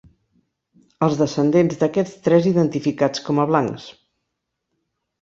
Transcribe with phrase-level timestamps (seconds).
[1.07, 3.89] Els descendents d'aquests tres identificats com a blancs.